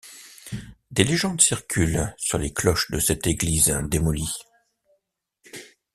[0.89, 4.33] Des légendes circulent sur les cloches de cette église démolie.